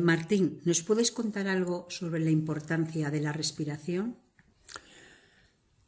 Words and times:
Martín, 0.00 0.60
¿nos 0.64 0.82
puedes 0.82 1.10
contar 1.10 1.48
algo 1.48 1.86
sobre 1.90 2.20
la 2.20 2.30
importancia 2.30 3.10
de 3.10 3.20
la 3.20 3.32
respiración? 3.32 4.16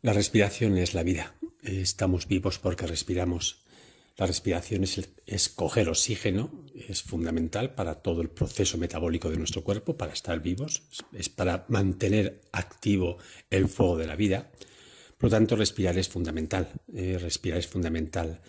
La 0.03 0.13
respiración 0.13 0.79
es 0.79 0.95
la 0.95 1.03
vida. 1.03 1.35
Estamos 1.63 2.27
vivos 2.27 2.59
porque 2.59 2.87
respiramos. 2.87 3.65
La 4.17 4.27
respiración 4.27 4.85
es, 4.85 5.49
coger 5.49 5.89
oxígeno, 5.89 6.67
es 6.75 7.03
fundamental 7.03 7.75
para 7.75 7.97
todo 7.97 8.21
el 8.21 8.29
proceso 8.29 8.77
metabólico 8.77 9.31
de 9.31 9.39
nuestro 9.39 9.65
cuerpo, 9.65 9.97
para 9.97 10.13
estar 10.13 10.41
vivos, 10.41 10.83
es 11.13 11.31
para 11.31 11.65
mantener 11.69 12.43
activo 12.53 13.17
el 13.49 13.67
fuego 13.69 13.97
de 13.97 14.07
la 14.07 14.17
vida. 14.17 14.51
Por 15.17 15.31
lo 15.31 15.37
tanto, 15.37 15.57
respirar 15.57 15.97
es 15.99 16.09
fundamental. 16.09 16.69
Eh, 16.95 17.19
respirar 17.19 17.59
es 17.59 17.67
fundamental. 17.67 18.41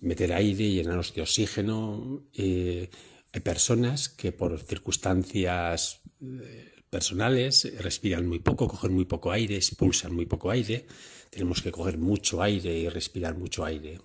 Meter 0.00 0.32
aire, 0.32 0.70
llenarnos 0.70 1.14
de 1.14 1.22
oxígeno. 1.22 2.24
Eh, 2.32 2.90
hay 3.32 3.40
personas 3.40 4.08
que 4.08 4.32
por 4.32 4.58
circunstancias 4.60 6.00
eh, 6.20 6.72
personales 6.90 7.72
respiran 7.78 8.26
muy 8.26 8.40
poco, 8.40 8.68
cogen 8.68 8.92
muy 8.92 9.06
poco 9.06 9.32
aire, 9.32 9.56
expulsan 9.56 10.14
muy 10.14 10.26
poco 10.26 10.50
aire. 10.50 10.86
Tenemos 11.30 11.62
que 11.62 11.72
coger 11.72 11.96
mucho 11.96 12.42
aire 12.42 12.76
y 12.78 12.88
respirar 12.88 13.36
mucho 13.36 13.64
aire. 13.64 14.00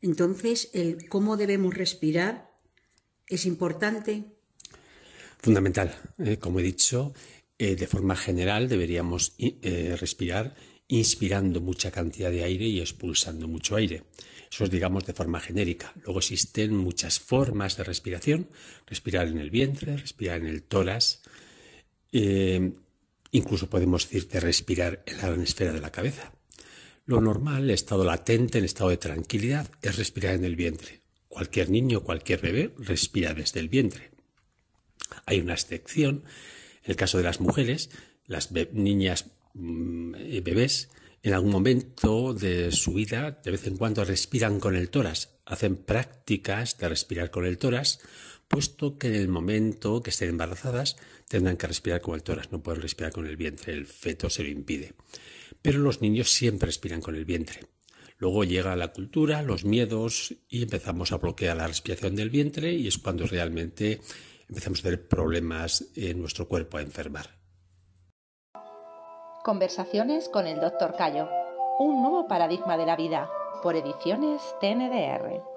Entonces, 0.00 0.70
el 0.72 1.08
cómo 1.08 1.36
debemos 1.36 1.74
respirar 1.74 2.52
es 3.28 3.46
importante. 3.46 4.24
Fundamental. 5.38 5.94
Eh, 6.18 6.36
como 6.38 6.60
he 6.60 6.62
dicho, 6.62 7.14
eh, 7.58 7.76
de 7.76 7.86
forma 7.86 8.16
general 8.16 8.68
deberíamos 8.68 9.34
eh, 9.38 9.96
respirar 9.98 10.54
inspirando 10.98 11.60
mucha 11.60 11.90
cantidad 11.90 12.30
de 12.30 12.44
aire 12.44 12.66
y 12.66 12.80
expulsando 12.80 13.48
mucho 13.48 13.76
aire. 13.76 14.02
Eso 14.50 14.64
es, 14.64 14.70
digamos, 14.70 15.06
de 15.06 15.14
forma 15.14 15.40
genérica. 15.40 15.92
Luego 16.04 16.18
existen 16.18 16.76
muchas 16.76 17.18
formas 17.18 17.78
de 17.78 17.84
respiración. 17.84 18.48
Respirar 18.86 19.26
en 19.28 19.38
el 19.38 19.50
vientre, 19.50 19.96
respirar 19.96 20.40
en 20.40 20.48
el 20.48 20.62
tórax. 20.62 21.22
incluso 23.30 23.70
podemos 23.70 24.02
decir 24.04 24.28
que 24.28 24.40
respirar 24.40 25.02
en 25.06 25.16
la 25.16 25.28
gran 25.28 25.40
esfera 25.40 25.72
de 25.72 25.80
la 25.80 25.90
cabeza. 25.90 26.32
Lo 27.06 27.22
normal, 27.22 27.64
el 27.64 27.70
estado 27.70 28.04
latente, 28.04 28.58
el 28.58 28.66
estado 28.66 28.90
de 28.90 28.98
tranquilidad, 28.98 29.70
es 29.80 29.96
respirar 29.96 30.34
en 30.34 30.44
el 30.44 30.56
vientre. 30.56 31.00
Cualquier 31.28 31.70
niño, 31.70 32.02
cualquier 32.02 32.42
bebé 32.42 32.74
respira 32.76 33.32
desde 33.32 33.60
el 33.60 33.70
vientre. 33.70 34.10
Hay 35.24 35.40
una 35.40 35.54
excepción. 35.54 36.24
En 36.84 36.90
el 36.90 36.96
caso 36.96 37.16
de 37.16 37.24
las 37.24 37.40
mujeres, 37.40 37.88
las 38.26 38.52
niñas 38.72 39.30
bebés, 39.54 40.90
en 41.22 41.34
algún 41.34 41.52
momento 41.52 42.34
de 42.34 42.72
su 42.72 42.94
vida, 42.94 43.40
de 43.44 43.50
vez 43.52 43.66
en 43.66 43.76
cuando 43.76 44.04
respiran 44.04 44.58
con 44.58 44.74
el 44.74 44.90
tórax, 44.90 45.30
hacen 45.44 45.76
prácticas 45.76 46.78
de 46.78 46.88
respirar 46.88 47.30
con 47.30 47.46
el 47.46 47.58
tórax, 47.58 48.00
puesto 48.48 48.98
que 48.98 49.06
en 49.08 49.14
el 49.14 49.28
momento 49.28 50.02
que 50.02 50.10
estén 50.10 50.30
embarazadas 50.30 50.96
tendrán 51.28 51.56
que 51.56 51.66
respirar 51.66 52.00
con 52.00 52.14
el 52.14 52.22
tórax, 52.22 52.50
no 52.50 52.62
pueden 52.62 52.82
respirar 52.82 53.12
con 53.12 53.26
el 53.26 53.36
vientre, 53.36 53.72
el 53.72 53.86
feto 53.86 54.28
se 54.28 54.42
lo 54.42 54.50
impide. 54.50 54.94
Pero 55.62 55.78
los 55.78 56.00
niños 56.00 56.30
siempre 56.30 56.66
respiran 56.66 57.00
con 57.00 57.14
el 57.14 57.24
vientre. 57.24 57.60
Luego 58.18 58.44
llega 58.44 58.76
la 58.76 58.92
cultura, 58.92 59.42
los 59.42 59.64
miedos 59.64 60.34
y 60.48 60.62
empezamos 60.62 61.12
a 61.12 61.16
bloquear 61.16 61.56
la 61.56 61.66
respiración 61.66 62.14
del 62.14 62.30
vientre 62.30 62.72
y 62.72 62.88
es 62.88 62.98
cuando 62.98 63.26
realmente 63.26 64.00
empezamos 64.48 64.80
a 64.80 64.82
tener 64.82 65.08
problemas 65.08 65.86
en 65.96 66.20
nuestro 66.20 66.46
cuerpo 66.46 66.78
a 66.78 66.82
enfermar. 66.82 67.41
Conversaciones 69.42 70.28
con 70.28 70.46
el 70.46 70.60
Dr. 70.60 70.94
Cayo. 70.94 71.28
Un 71.80 72.00
nuevo 72.00 72.28
paradigma 72.28 72.76
de 72.76 72.86
la 72.86 72.94
vida 72.94 73.28
por 73.60 73.74
ediciones 73.74 74.40
TNDR. 74.60 75.51